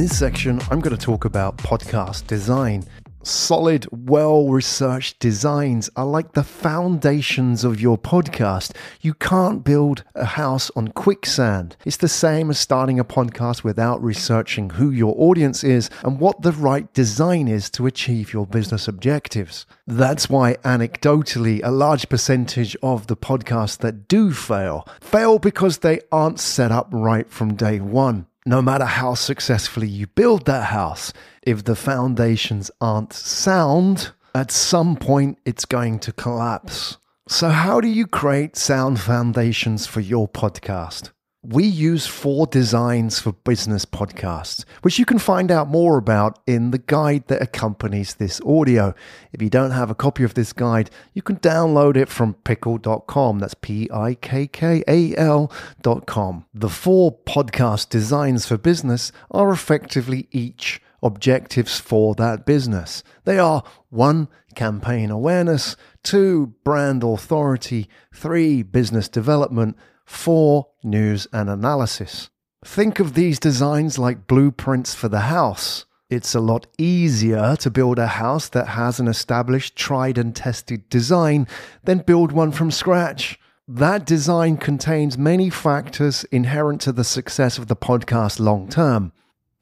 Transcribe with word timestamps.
this 0.00 0.18
section, 0.18 0.58
I'm 0.70 0.80
going 0.80 0.96
to 0.96 1.04
talk 1.04 1.26
about 1.26 1.58
podcast 1.58 2.26
design. 2.26 2.84
Solid, 3.22 3.86
well 3.90 4.48
researched 4.48 5.18
designs 5.18 5.90
are 5.94 6.06
like 6.06 6.32
the 6.32 6.42
foundations 6.42 7.64
of 7.64 7.82
your 7.82 7.98
podcast. 7.98 8.74
You 9.02 9.12
can't 9.12 9.62
build 9.62 10.04
a 10.14 10.24
house 10.24 10.70
on 10.74 10.88
quicksand. 10.88 11.76
It's 11.84 11.98
the 11.98 12.08
same 12.08 12.48
as 12.48 12.58
starting 12.58 12.98
a 12.98 13.04
podcast 13.04 13.62
without 13.62 14.02
researching 14.02 14.70
who 14.70 14.90
your 14.90 15.14
audience 15.18 15.62
is 15.62 15.90
and 16.02 16.18
what 16.18 16.40
the 16.40 16.52
right 16.52 16.90
design 16.94 17.46
is 17.46 17.68
to 17.72 17.86
achieve 17.86 18.32
your 18.32 18.46
business 18.46 18.88
objectives. 18.88 19.66
That's 19.86 20.30
why, 20.30 20.54
anecdotally, 20.64 21.60
a 21.62 21.70
large 21.70 22.08
percentage 22.08 22.74
of 22.82 23.06
the 23.08 23.18
podcasts 23.18 23.76
that 23.78 24.08
do 24.08 24.32
fail 24.32 24.88
fail 24.98 25.38
because 25.38 25.78
they 25.78 26.00
aren't 26.10 26.40
set 26.40 26.72
up 26.72 26.88
right 26.90 27.28
from 27.30 27.54
day 27.54 27.80
one 27.80 28.26
no 28.46 28.62
matter 28.62 28.84
how 28.84 29.14
successfully 29.14 29.88
you 29.88 30.06
build 30.06 30.46
that 30.46 30.64
house, 30.64 31.12
if 31.42 31.64
the 31.64 31.76
foundations 31.76 32.70
aren't 32.80 33.12
sound, 33.12 34.12
at 34.34 34.50
some 34.50 34.96
point 34.96 35.38
it's 35.44 35.64
going 35.64 35.98
to 36.00 36.12
collapse. 36.12 36.98
So, 37.28 37.50
how 37.50 37.80
do 37.80 37.88
you 37.88 38.06
create 38.06 38.56
sound 38.56 38.98
foundations 38.98 39.86
for 39.86 40.00
your 40.00 40.28
podcast? 40.28 41.10
We 41.42 41.64
use 41.64 42.06
four 42.06 42.46
designs 42.46 43.18
for 43.18 43.32
business 43.32 43.86
podcasts, 43.86 44.66
which 44.82 44.98
you 44.98 45.06
can 45.06 45.18
find 45.18 45.50
out 45.50 45.68
more 45.68 45.96
about 45.96 46.38
in 46.46 46.70
the 46.70 46.76
guide 46.76 47.28
that 47.28 47.40
accompanies 47.40 48.12
this 48.14 48.42
audio. 48.42 48.94
If 49.32 49.40
you 49.40 49.48
don't 49.48 49.70
have 49.70 49.90
a 49.90 49.94
copy 49.94 50.22
of 50.22 50.34
this 50.34 50.52
guide, 50.52 50.90
you 51.14 51.22
can 51.22 51.36
download 51.36 51.96
it 51.96 52.10
from 52.10 52.34
pikkal.com. 52.44 53.38
That's 53.38 53.54
P 53.54 53.88
I 53.90 54.16
K 54.16 54.48
K 54.48 54.84
A 54.86 55.16
L.com. 55.16 56.44
The 56.52 56.68
four 56.68 57.16
podcast 57.20 57.88
designs 57.88 58.44
for 58.44 58.58
business 58.58 59.10
are 59.30 59.50
effectively 59.50 60.28
each 60.30 60.82
objectives 61.02 61.80
for 61.80 62.14
that 62.16 62.44
business. 62.44 63.02
They 63.24 63.38
are 63.38 63.64
one, 63.88 64.28
campaign 64.54 65.10
awareness, 65.10 65.74
two, 66.02 66.54
brand 66.64 67.02
authority, 67.02 67.88
three, 68.12 68.62
business 68.62 69.08
development, 69.08 69.78
four 70.10 70.66
news 70.82 71.28
and 71.32 71.48
analysis. 71.48 72.30
Think 72.64 72.98
of 72.98 73.14
these 73.14 73.38
designs 73.38 73.98
like 73.98 74.26
blueprints 74.26 74.92
for 74.94 75.08
the 75.08 75.20
house. 75.20 75.86
It's 76.10 76.34
a 76.34 76.40
lot 76.40 76.66
easier 76.76 77.56
to 77.60 77.70
build 77.70 77.98
a 77.98 78.08
house 78.08 78.48
that 78.48 78.68
has 78.68 78.98
an 78.98 79.06
established, 79.06 79.76
tried 79.76 80.18
and 80.18 80.34
tested 80.34 80.88
design 80.88 81.46
than 81.84 81.98
build 81.98 82.32
one 82.32 82.50
from 82.50 82.72
scratch. 82.72 83.38
That 83.68 84.04
design 84.04 84.56
contains 84.56 85.16
many 85.16 85.48
factors 85.48 86.24
inherent 86.24 86.80
to 86.82 86.92
the 86.92 87.04
success 87.04 87.56
of 87.56 87.68
the 87.68 87.76
podcast 87.76 88.40
long 88.40 88.68
term. 88.68 89.12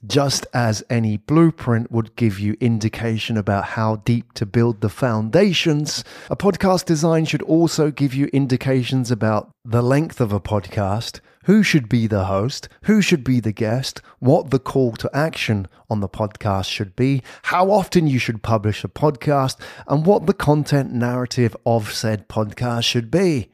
Just 0.06 0.46
as 0.54 0.84
any 0.88 1.16
blueprint 1.16 1.90
would 1.90 2.14
give 2.14 2.38
you 2.38 2.56
indication 2.60 3.36
about 3.36 3.64
how 3.64 3.96
deep 3.96 4.32
to 4.34 4.46
build 4.46 4.80
the 4.80 4.88
foundations, 4.88 6.04
a 6.30 6.36
podcast 6.36 6.84
design 6.84 7.24
should 7.24 7.42
also 7.42 7.90
give 7.90 8.14
you 8.14 8.26
indications 8.26 9.10
about 9.10 9.50
the 9.64 9.82
length 9.82 10.20
of 10.20 10.32
a 10.32 10.38
podcast, 10.38 11.18
who 11.46 11.64
should 11.64 11.88
be 11.88 12.06
the 12.06 12.26
host, 12.26 12.68
who 12.82 13.02
should 13.02 13.24
be 13.24 13.40
the 13.40 13.50
guest, 13.50 14.00
what 14.20 14.50
the 14.50 14.60
call 14.60 14.92
to 14.92 15.10
action 15.12 15.66
on 15.90 15.98
the 15.98 16.08
podcast 16.08 16.70
should 16.70 16.94
be, 16.94 17.20
how 17.42 17.68
often 17.72 18.06
you 18.06 18.20
should 18.20 18.40
publish 18.40 18.84
a 18.84 18.88
podcast, 18.88 19.56
and 19.88 20.06
what 20.06 20.26
the 20.26 20.34
content 20.34 20.92
narrative 20.92 21.56
of 21.66 21.92
said 21.92 22.28
podcast 22.28 22.84
should 22.84 23.10
be. 23.10 23.50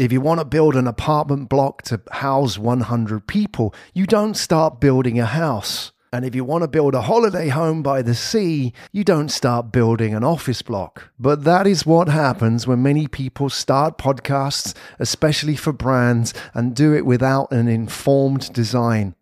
If 0.00 0.12
you 0.12 0.22
want 0.22 0.40
to 0.40 0.46
build 0.46 0.76
an 0.76 0.86
apartment 0.86 1.50
block 1.50 1.82
to 1.82 2.00
house 2.10 2.56
100 2.56 3.26
people, 3.26 3.74
you 3.92 4.06
don't 4.06 4.32
start 4.32 4.80
building 4.80 5.20
a 5.20 5.26
house. 5.26 5.92
And 6.10 6.24
if 6.24 6.34
you 6.34 6.42
want 6.42 6.62
to 6.62 6.68
build 6.68 6.94
a 6.94 7.02
holiday 7.02 7.48
home 7.48 7.82
by 7.82 8.00
the 8.00 8.14
sea, 8.14 8.72
you 8.92 9.04
don't 9.04 9.28
start 9.28 9.72
building 9.72 10.14
an 10.14 10.24
office 10.24 10.62
block. 10.62 11.10
But 11.18 11.44
that 11.44 11.66
is 11.66 11.84
what 11.84 12.08
happens 12.08 12.66
when 12.66 12.82
many 12.82 13.08
people 13.08 13.50
start 13.50 13.98
podcasts, 13.98 14.74
especially 14.98 15.54
for 15.54 15.70
brands, 15.70 16.32
and 16.54 16.74
do 16.74 16.94
it 16.94 17.04
without 17.04 17.52
an 17.52 17.68
informed 17.68 18.54
design. 18.54 19.14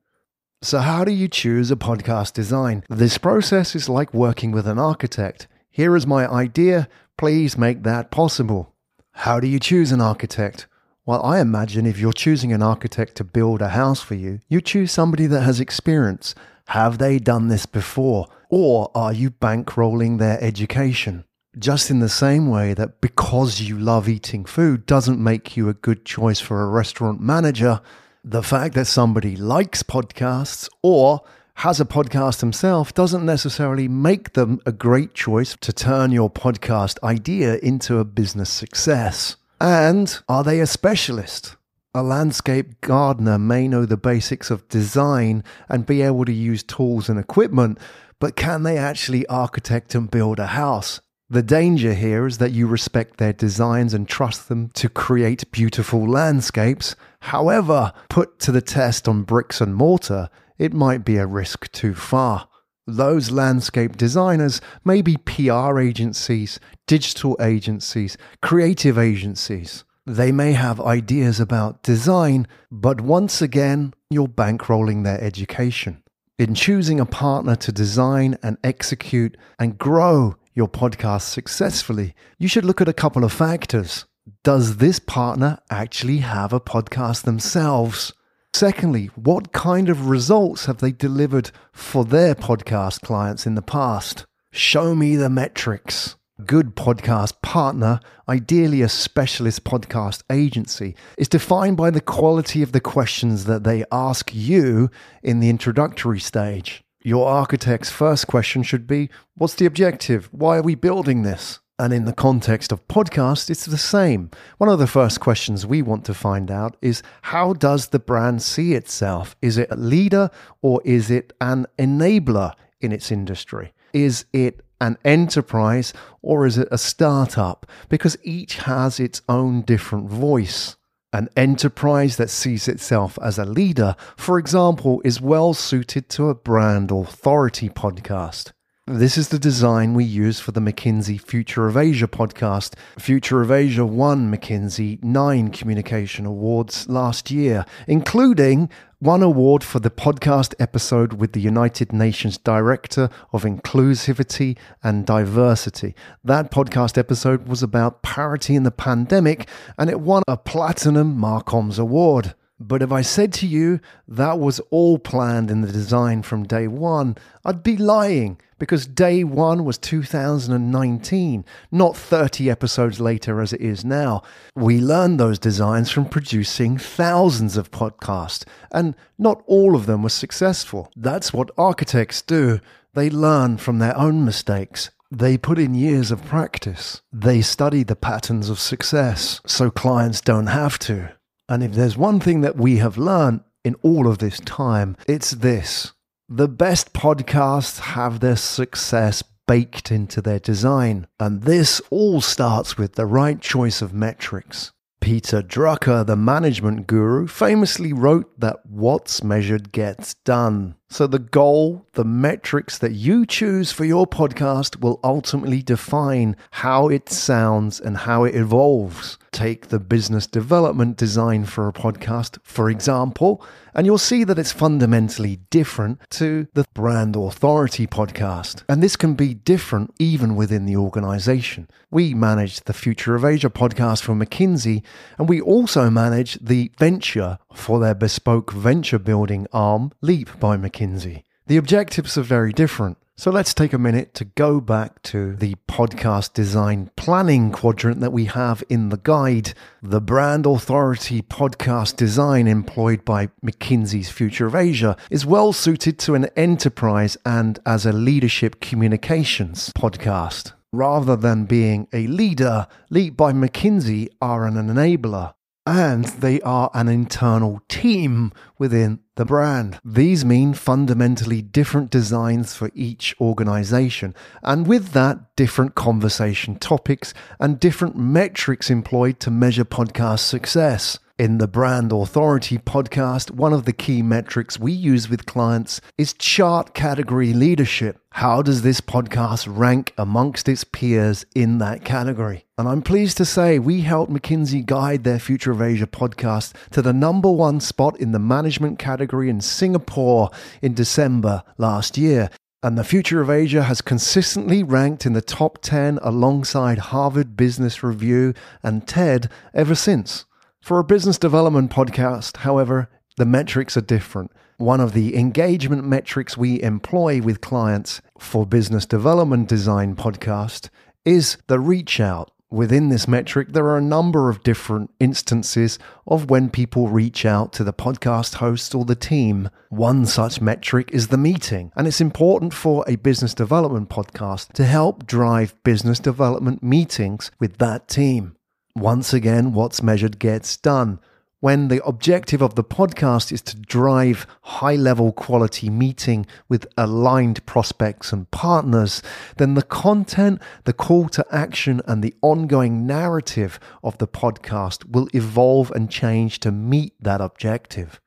So, 0.62 0.78
how 0.78 1.04
do 1.04 1.10
you 1.10 1.26
choose 1.26 1.72
a 1.72 1.76
podcast 1.76 2.34
design? 2.34 2.84
This 2.88 3.18
process 3.18 3.74
is 3.74 3.88
like 3.88 4.14
working 4.14 4.52
with 4.52 4.68
an 4.68 4.78
architect. 4.78 5.48
Here 5.72 5.96
is 5.96 6.06
my 6.06 6.30
idea, 6.30 6.88
please 7.16 7.58
make 7.58 7.82
that 7.82 8.12
possible. 8.12 8.76
How 9.22 9.40
do 9.40 9.48
you 9.48 9.58
choose 9.58 9.90
an 9.90 10.00
architect? 10.00 10.68
Well, 11.04 11.20
I 11.24 11.40
imagine 11.40 11.86
if 11.86 11.98
you're 11.98 12.12
choosing 12.12 12.52
an 12.52 12.62
architect 12.62 13.16
to 13.16 13.24
build 13.24 13.60
a 13.60 13.70
house 13.70 14.00
for 14.00 14.14
you, 14.14 14.38
you 14.48 14.60
choose 14.60 14.92
somebody 14.92 15.26
that 15.26 15.40
has 15.42 15.58
experience. 15.58 16.36
Have 16.68 16.98
they 16.98 17.18
done 17.18 17.48
this 17.48 17.66
before? 17.66 18.28
Or 18.48 18.92
are 18.94 19.12
you 19.12 19.32
bankrolling 19.32 20.18
their 20.18 20.40
education? 20.40 21.24
Just 21.58 21.90
in 21.90 21.98
the 21.98 22.08
same 22.08 22.48
way 22.48 22.74
that 22.74 23.00
because 23.00 23.60
you 23.60 23.76
love 23.76 24.08
eating 24.08 24.44
food 24.44 24.86
doesn't 24.86 25.22
make 25.22 25.56
you 25.56 25.68
a 25.68 25.74
good 25.74 26.04
choice 26.04 26.38
for 26.38 26.62
a 26.62 26.68
restaurant 26.68 27.20
manager, 27.20 27.80
the 28.22 28.44
fact 28.44 28.76
that 28.76 28.84
somebody 28.84 29.34
likes 29.34 29.82
podcasts 29.82 30.68
or 30.80 31.22
has 31.58 31.80
a 31.80 31.84
podcast 31.84 32.38
himself 32.38 32.94
doesn't 32.94 33.26
necessarily 33.26 33.88
make 33.88 34.34
them 34.34 34.60
a 34.64 34.70
great 34.70 35.12
choice 35.12 35.56
to 35.60 35.72
turn 35.72 36.12
your 36.12 36.30
podcast 36.30 37.02
idea 37.02 37.56
into 37.56 37.98
a 37.98 38.04
business 38.04 38.48
success. 38.48 39.34
And 39.60 40.16
are 40.28 40.44
they 40.44 40.60
a 40.60 40.68
specialist? 40.68 41.56
A 41.92 42.02
landscape 42.04 42.80
gardener 42.80 43.40
may 43.40 43.66
know 43.66 43.86
the 43.86 43.96
basics 43.96 44.52
of 44.52 44.68
design 44.68 45.42
and 45.68 45.84
be 45.84 46.00
able 46.02 46.24
to 46.26 46.32
use 46.32 46.62
tools 46.62 47.08
and 47.08 47.18
equipment, 47.18 47.78
but 48.20 48.36
can 48.36 48.62
they 48.62 48.78
actually 48.78 49.26
architect 49.26 49.96
and 49.96 50.08
build 50.08 50.38
a 50.38 50.46
house? 50.46 51.00
The 51.28 51.42
danger 51.42 51.92
here 51.92 52.24
is 52.28 52.38
that 52.38 52.52
you 52.52 52.68
respect 52.68 53.16
their 53.16 53.32
designs 53.32 53.94
and 53.94 54.08
trust 54.08 54.48
them 54.48 54.68
to 54.74 54.88
create 54.88 55.50
beautiful 55.50 56.08
landscapes. 56.08 56.94
However, 57.18 57.92
put 58.08 58.38
to 58.38 58.52
the 58.52 58.62
test 58.62 59.08
on 59.08 59.24
bricks 59.24 59.60
and 59.60 59.74
mortar, 59.74 60.30
it 60.58 60.72
might 60.72 61.04
be 61.04 61.16
a 61.16 61.26
risk 61.26 61.70
too 61.72 61.94
far. 61.94 62.48
Those 62.86 63.30
landscape 63.30 63.96
designers 63.96 64.60
may 64.84 65.02
be 65.02 65.18
PR 65.18 65.78
agencies, 65.78 66.58
digital 66.86 67.36
agencies, 67.40 68.16
creative 68.40 68.96
agencies. 68.96 69.84
They 70.06 70.32
may 70.32 70.52
have 70.52 70.80
ideas 70.80 71.38
about 71.38 71.82
design, 71.82 72.46
but 72.70 73.02
once 73.02 73.42
again, 73.42 73.92
you're 74.08 74.26
bankrolling 74.26 75.04
their 75.04 75.20
education. 75.20 76.02
In 76.38 76.54
choosing 76.54 76.98
a 76.98 77.04
partner 77.04 77.56
to 77.56 77.72
design 77.72 78.38
and 78.42 78.56
execute 78.64 79.36
and 79.58 79.76
grow 79.76 80.36
your 80.54 80.68
podcast 80.68 81.22
successfully, 81.22 82.14
you 82.38 82.48
should 82.48 82.64
look 82.64 82.80
at 82.80 82.88
a 82.88 82.94
couple 82.94 83.22
of 83.22 83.32
factors. 83.32 84.06
Does 84.44 84.78
this 84.78 84.98
partner 84.98 85.58
actually 85.70 86.18
have 86.18 86.52
a 86.54 86.60
podcast 86.60 87.24
themselves? 87.24 88.14
Secondly, 88.58 89.06
what 89.14 89.52
kind 89.52 89.88
of 89.88 90.08
results 90.08 90.66
have 90.66 90.78
they 90.78 90.90
delivered 90.90 91.52
for 91.72 92.04
their 92.04 92.34
podcast 92.34 93.02
clients 93.02 93.46
in 93.46 93.54
the 93.54 93.62
past? 93.62 94.26
Show 94.50 94.96
me 94.96 95.14
the 95.14 95.30
metrics. 95.30 96.16
Good 96.44 96.74
podcast 96.74 97.40
partner, 97.40 98.00
ideally 98.28 98.82
a 98.82 98.88
specialist 98.88 99.62
podcast 99.62 100.24
agency, 100.28 100.96
is 101.16 101.28
defined 101.28 101.76
by 101.76 101.90
the 101.90 102.00
quality 102.00 102.60
of 102.60 102.72
the 102.72 102.80
questions 102.80 103.44
that 103.44 103.62
they 103.62 103.84
ask 103.92 104.34
you 104.34 104.90
in 105.22 105.38
the 105.38 105.50
introductory 105.50 106.18
stage. 106.18 106.82
Your 107.04 107.28
architect's 107.28 107.90
first 107.90 108.26
question 108.26 108.64
should 108.64 108.88
be 108.88 109.08
What's 109.36 109.54
the 109.54 109.66
objective? 109.66 110.28
Why 110.32 110.56
are 110.56 110.62
we 110.62 110.74
building 110.74 111.22
this? 111.22 111.60
And 111.80 111.92
in 111.92 112.06
the 112.06 112.12
context 112.12 112.72
of 112.72 112.86
podcast, 112.88 113.50
it's 113.50 113.64
the 113.64 113.78
same. 113.78 114.32
One 114.56 114.68
of 114.68 114.80
the 114.80 114.88
first 114.88 115.20
questions 115.20 115.64
we 115.64 115.80
want 115.80 116.04
to 116.06 116.14
find 116.14 116.50
out 116.50 116.76
is 116.82 117.04
how 117.22 117.52
does 117.52 117.88
the 117.88 118.00
brand 118.00 118.42
see 118.42 118.74
itself? 118.74 119.36
Is 119.40 119.58
it 119.58 119.70
a 119.70 119.76
leader 119.76 120.28
or 120.60 120.82
is 120.84 121.08
it 121.08 121.32
an 121.40 121.66
enabler 121.78 122.54
in 122.80 122.90
its 122.90 123.12
industry? 123.12 123.72
Is 123.92 124.24
it 124.32 124.60
an 124.80 124.98
enterprise 125.04 125.92
or 126.20 126.46
is 126.46 126.58
it 126.58 126.66
a 126.72 126.78
startup? 126.78 127.64
Because 127.88 128.16
each 128.24 128.56
has 128.56 128.98
its 128.98 129.22
own 129.28 129.62
different 129.62 130.10
voice. 130.10 130.76
An 131.12 131.28
enterprise 131.36 132.16
that 132.16 132.28
sees 132.28 132.66
itself 132.66 133.20
as 133.22 133.38
a 133.38 133.44
leader, 133.44 133.94
for 134.16 134.40
example, 134.40 135.00
is 135.04 135.20
well 135.20 135.54
suited 135.54 136.08
to 136.10 136.28
a 136.28 136.34
brand 136.34 136.90
authority 136.90 137.68
podcast. 137.68 138.50
This 138.90 139.18
is 139.18 139.28
the 139.28 139.38
design 139.38 139.92
we 139.92 140.04
use 140.04 140.40
for 140.40 140.52
the 140.52 140.62
McKinsey 140.62 141.20
Future 141.20 141.66
of 141.66 141.76
Asia 141.76 142.08
podcast. 142.08 142.72
Future 142.98 143.42
of 143.42 143.50
Asia 143.50 143.84
won 143.84 144.32
McKinsey 144.34 145.04
nine 145.04 145.50
communication 145.50 146.24
awards 146.24 146.88
last 146.88 147.30
year, 147.30 147.66
including 147.86 148.70
one 148.98 149.22
award 149.22 149.62
for 149.62 149.78
the 149.78 149.90
podcast 149.90 150.54
episode 150.58 151.12
with 151.12 151.34
the 151.34 151.40
United 151.42 151.92
Nations 151.92 152.38
Director 152.38 153.10
of 153.30 153.42
Inclusivity 153.42 154.56
and 154.82 155.04
Diversity. 155.04 155.94
That 156.24 156.50
podcast 156.50 156.96
episode 156.96 157.46
was 157.46 157.62
about 157.62 158.00
parity 158.00 158.56
in 158.56 158.62
the 158.62 158.70
pandemic 158.70 159.50
and 159.76 159.90
it 159.90 160.00
won 160.00 160.22
a 160.26 160.38
Platinum 160.38 161.14
Marcoms 161.14 161.78
Award. 161.78 162.34
But 162.60 162.82
if 162.82 162.90
I 162.90 163.02
said 163.02 163.32
to 163.34 163.46
you 163.46 163.78
that 164.08 164.38
was 164.38 164.58
all 164.70 164.98
planned 164.98 165.50
in 165.50 165.60
the 165.60 165.72
design 165.72 166.22
from 166.22 166.42
day 166.42 166.66
one, 166.66 167.16
I'd 167.44 167.62
be 167.62 167.76
lying 167.76 168.40
because 168.58 168.86
day 168.86 169.22
one 169.22 169.64
was 169.64 169.78
2019, 169.78 171.44
not 171.70 171.96
30 171.96 172.50
episodes 172.50 172.98
later 172.98 173.40
as 173.40 173.52
it 173.52 173.60
is 173.60 173.84
now. 173.84 174.22
We 174.56 174.80
learned 174.80 175.20
those 175.20 175.38
designs 175.38 175.90
from 175.90 176.06
producing 176.06 176.78
thousands 176.78 177.56
of 177.56 177.70
podcasts, 177.70 178.44
and 178.72 178.96
not 179.16 179.42
all 179.46 179.76
of 179.76 179.86
them 179.86 180.02
were 180.02 180.08
successful. 180.08 180.90
That's 180.96 181.32
what 181.32 181.52
architects 181.56 182.22
do. 182.22 182.60
They 182.94 183.08
learn 183.08 183.58
from 183.58 183.78
their 183.78 183.96
own 183.96 184.24
mistakes. 184.24 184.90
They 185.10 185.38
put 185.38 185.58
in 185.58 185.74
years 185.74 186.10
of 186.10 186.24
practice. 186.24 187.00
They 187.12 187.40
study 187.40 187.84
the 187.84 187.96
patterns 187.96 188.50
of 188.50 188.58
success 188.58 189.40
so 189.46 189.70
clients 189.70 190.20
don't 190.20 190.48
have 190.48 190.78
to. 190.80 191.17
And 191.48 191.62
if 191.62 191.72
there's 191.72 191.96
one 191.96 192.20
thing 192.20 192.42
that 192.42 192.56
we 192.56 192.76
have 192.76 192.98
learned 192.98 193.40
in 193.64 193.74
all 193.82 194.06
of 194.06 194.18
this 194.18 194.40
time, 194.40 194.96
it's 195.06 195.30
this. 195.30 195.92
The 196.28 196.48
best 196.48 196.92
podcasts 196.92 197.80
have 197.80 198.20
their 198.20 198.36
success 198.36 199.22
baked 199.46 199.90
into 199.90 200.20
their 200.20 200.38
design. 200.38 201.06
And 201.18 201.42
this 201.42 201.80
all 201.90 202.20
starts 202.20 202.76
with 202.76 202.94
the 202.94 203.06
right 203.06 203.40
choice 203.40 203.80
of 203.80 203.94
metrics. 203.94 204.72
Peter 205.00 205.42
Drucker, 205.42 206.04
the 206.04 206.16
management 206.16 206.86
guru, 206.86 207.26
famously 207.26 207.92
wrote 207.92 208.38
that 208.38 208.66
what's 208.66 209.24
measured 209.24 209.72
gets 209.72 210.14
done. 210.14 210.74
So, 210.90 211.06
the 211.06 211.18
goal, 211.18 211.84
the 211.92 212.04
metrics 212.04 212.78
that 212.78 212.92
you 212.92 213.26
choose 213.26 213.70
for 213.70 213.84
your 213.84 214.06
podcast 214.06 214.80
will 214.80 214.98
ultimately 215.04 215.60
define 215.60 216.34
how 216.50 216.88
it 216.88 217.10
sounds 217.10 217.78
and 217.78 217.98
how 217.98 218.24
it 218.24 218.34
evolves. 218.34 219.18
Take 219.30 219.68
the 219.68 219.78
business 219.78 220.26
development 220.26 220.96
design 220.96 221.44
for 221.44 221.68
a 221.68 221.74
podcast, 221.74 222.38
for 222.42 222.70
example, 222.70 223.44
and 223.74 223.86
you'll 223.86 223.98
see 223.98 224.24
that 224.24 224.38
it's 224.38 224.50
fundamentally 224.50 225.40
different 225.50 226.00
to 226.10 226.48
the 226.54 226.64
brand 226.72 227.14
authority 227.16 227.86
podcast. 227.86 228.64
And 228.68 228.82
this 228.82 228.96
can 228.96 229.14
be 229.14 229.34
different 229.34 229.94
even 229.98 230.36
within 230.36 230.64
the 230.64 230.76
organization. 230.76 231.68
We 231.90 232.14
manage 232.14 232.60
the 232.60 232.72
Future 232.72 233.14
of 233.14 233.26
Asia 233.26 233.50
podcast 233.50 234.02
for 234.02 234.14
McKinsey, 234.14 234.82
and 235.18 235.28
we 235.28 235.40
also 235.40 235.90
manage 235.90 236.38
the 236.40 236.72
venture 236.78 237.38
for 237.58 237.80
their 237.80 237.94
bespoke 237.94 238.52
venture 238.52 238.98
building 238.98 239.46
arm, 239.52 239.92
Leap 240.00 240.38
by 240.38 240.56
McKinsey. 240.56 241.24
The 241.46 241.56
objectives 241.56 242.16
are 242.16 242.22
very 242.22 242.52
different. 242.52 242.98
So 243.16 243.32
let's 243.32 243.52
take 243.52 243.72
a 243.72 243.78
minute 243.78 244.14
to 244.14 244.26
go 244.26 244.60
back 244.60 245.02
to 245.02 245.34
the 245.34 245.56
podcast 245.66 246.34
design 246.34 246.88
planning 246.94 247.50
quadrant 247.50 247.98
that 247.98 248.12
we 248.12 248.26
have 248.26 248.62
in 248.68 248.90
the 248.90 248.96
guide. 248.96 249.54
The 249.82 250.00
brand 250.00 250.46
authority 250.46 251.22
podcast 251.22 251.96
design 251.96 252.46
employed 252.46 253.04
by 253.04 253.30
McKinsey's 253.44 254.08
Future 254.08 254.46
of 254.46 254.54
Asia 254.54 254.96
is 255.10 255.26
well 255.26 255.52
suited 255.52 255.98
to 255.98 256.14
an 256.14 256.26
enterprise 256.36 257.16
and 257.26 257.58
as 257.66 257.84
a 257.84 257.92
leadership 257.92 258.60
communications 258.60 259.72
podcast. 259.72 260.52
Rather 260.72 261.16
than 261.16 261.44
being 261.44 261.88
a 261.92 262.06
leader, 262.06 262.68
Leap 262.88 263.16
by 263.16 263.32
McKinsey 263.32 264.10
are 264.20 264.46
an 264.46 264.54
enabler 264.54 265.32
and 265.68 266.06
they 266.06 266.40
are 266.40 266.70
an 266.72 266.88
internal 266.88 267.60
team 267.68 268.32
within 268.56 269.00
the 269.16 269.26
brand. 269.26 269.78
These 269.84 270.24
mean 270.24 270.54
fundamentally 270.54 271.42
different 271.42 271.90
designs 271.90 272.54
for 272.54 272.70
each 272.74 273.14
organization, 273.20 274.14
and 274.42 274.66
with 274.66 274.92
that, 274.92 275.36
different 275.36 275.74
conversation 275.74 276.58
topics 276.58 277.12
and 277.38 277.60
different 277.60 277.98
metrics 277.98 278.70
employed 278.70 279.20
to 279.20 279.30
measure 279.30 279.66
podcast 279.66 280.20
success. 280.20 280.98
In 281.18 281.38
the 281.38 281.48
Brand 281.48 281.90
Authority 281.90 282.58
podcast, 282.58 283.32
one 283.32 283.52
of 283.52 283.64
the 283.64 283.72
key 283.72 284.02
metrics 284.02 284.56
we 284.56 284.70
use 284.70 285.10
with 285.10 285.26
clients 285.26 285.80
is 285.98 286.12
chart 286.12 286.74
category 286.74 287.32
leadership. 287.32 287.98
How 288.12 288.40
does 288.40 288.62
this 288.62 288.80
podcast 288.80 289.48
rank 289.50 289.92
amongst 289.98 290.48
its 290.48 290.62
peers 290.62 291.26
in 291.34 291.58
that 291.58 291.84
category? 291.84 292.44
And 292.56 292.68
I'm 292.68 292.82
pleased 292.82 293.16
to 293.16 293.24
say 293.24 293.58
we 293.58 293.80
helped 293.80 294.12
McKinsey 294.12 294.64
guide 294.64 295.02
their 295.02 295.18
Future 295.18 295.50
of 295.50 295.60
Asia 295.60 295.88
podcast 295.88 296.52
to 296.70 296.82
the 296.82 296.92
number 296.92 297.32
one 297.32 297.58
spot 297.58 297.98
in 297.98 298.12
the 298.12 298.20
management 298.20 298.78
category 298.78 299.28
in 299.28 299.40
Singapore 299.40 300.30
in 300.62 300.72
December 300.72 301.42
last 301.56 301.98
year. 301.98 302.30
And 302.62 302.78
the 302.78 302.84
Future 302.84 303.20
of 303.20 303.28
Asia 303.28 303.64
has 303.64 303.80
consistently 303.80 304.62
ranked 304.62 305.04
in 305.04 305.14
the 305.14 305.20
top 305.20 305.58
10 305.62 305.98
alongside 306.00 306.78
Harvard 306.78 307.36
Business 307.36 307.82
Review 307.82 308.34
and 308.62 308.86
TED 308.86 309.28
ever 309.52 309.74
since. 309.74 310.24
For 310.60 310.78
a 310.78 310.84
business 310.84 311.18
development 311.18 311.70
podcast, 311.70 312.38
however, 312.38 312.90
the 313.16 313.24
metrics 313.24 313.76
are 313.76 313.82
different. 313.82 314.32
One 314.58 314.80
of 314.80 314.92
the 314.92 315.16
engagement 315.16 315.84
metrics 315.84 316.36
we 316.36 316.60
employ 316.62 317.22
with 317.22 317.40
clients 317.40 318.00
for 318.18 318.44
business 318.44 318.84
development 318.84 319.48
design 319.48 319.96
podcast 319.96 320.68
is 321.04 321.38
the 321.46 321.58
reach 321.58 322.00
out. 322.00 322.30
Within 322.50 322.88
this 322.88 323.06
metric, 323.06 323.48
there 323.52 323.66
are 323.66 323.76
a 323.76 323.82
number 323.82 324.30
of 324.30 324.42
different 324.42 324.90
instances 325.00 325.78
of 326.06 326.30
when 326.30 326.48
people 326.48 326.88
reach 326.88 327.26
out 327.26 327.52
to 327.52 327.64
the 327.64 327.74
podcast 327.74 328.36
host 328.36 328.74
or 328.74 328.86
the 328.86 328.94
team. 328.94 329.50
One 329.68 330.06
such 330.06 330.40
metric 330.40 330.90
is 330.92 331.08
the 331.08 331.18
meeting, 331.18 331.72
and 331.76 331.86
it's 331.86 332.00
important 332.00 332.54
for 332.54 332.84
a 332.88 332.96
business 332.96 333.34
development 333.34 333.90
podcast 333.90 334.52
to 334.54 334.64
help 334.64 335.06
drive 335.06 335.62
business 335.62 335.98
development 335.98 336.62
meetings 336.62 337.30
with 337.38 337.58
that 337.58 337.86
team. 337.86 338.37
Once 338.78 339.12
again, 339.12 339.52
what's 339.52 339.82
measured 339.82 340.20
gets 340.20 340.56
done. 340.56 341.00
When 341.40 341.66
the 341.66 341.84
objective 341.84 342.40
of 342.40 342.54
the 342.54 342.62
podcast 342.62 343.32
is 343.32 343.42
to 343.42 343.56
drive 343.56 344.24
high 344.42 344.76
level 344.76 345.10
quality 345.10 345.68
meeting 345.68 346.26
with 346.48 346.64
aligned 346.76 347.44
prospects 347.44 348.12
and 348.12 348.30
partners, 348.30 349.02
then 349.36 349.54
the 349.54 349.62
content, 349.62 350.40
the 350.62 350.72
call 350.72 351.08
to 351.08 351.26
action, 351.32 351.82
and 351.86 352.04
the 352.04 352.14
ongoing 352.22 352.86
narrative 352.86 353.58
of 353.82 353.98
the 353.98 354.06
podcast 354.06 354.88
will 354.88 355.08
evolve 355.12 355.72
and 355.72 355.90
change 355.90 356.38
to 356.40 356.52
meet 356.52 356.94
that 357.00 357.20
objective. 357.20 358.00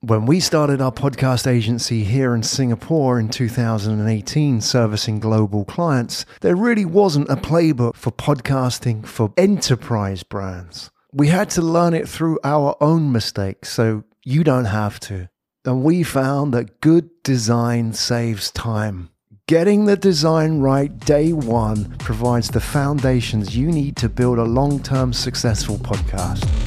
When 0.00 0.26
we 0.26 0.40
started 0.40 0.82
our 0.82 0.92
podcast 0.92 1.46
agency 1.46 2.04
here 2.04 2.34
in 2.34 2.42
Singapore 2.42 3.18
in 3.18 3.30
2018, 3.30 4.60
servicing 4.60 5.18
global 5.20 5.64
clients, 5.64 6.26
there 6.42 6.54
really 6.54 6.84
wasn't 6.84 7.30
a 7.30 7.36
playbook 7.36 7.96
for 7.96 8.10
podcasting 8.10 9.06
for 9.06 9.32
enterprise 9.38 10.22
brands. 10.22 10.90
We 11.14 11.28
had 11.28 11.48
to 11.50 11.62
learn 11.62 11.94
it 11.94 12.06
through 12.06 12.38
our 12.44 12.76
own 12.78 13.10
mistakes, 13.10 13.70
so 13.70 14.04
you 14.22 14.44
don't 14.44 14.66
have 14.66 15.00
to. 15.00 15.30
And 15.64 15.82
we 15.82 16.02
found 16.02 16.52
that 16.52 16.82
good 16.82 17.08
design 17.22 17.94
saves 17.94 18.50
time. 18.50 19.08
Getting 19.48 19.86
the 19.86 19.96
design 19.96 20.60
right 20.60 20.96
day 20.98 21.32
one 21.32 21.96
provides 21.98 22.50
the 22.50 22.60
foundations 22.60 23.56
you 23.56 23.72
need 23.72 23.96
to 23.96 24.10
build 24.10 24.38
a 24.38 24.44
long 24.44 24.82
term 24.82 25.14
successful 25.14 25.78
podcast. 25.78 26.65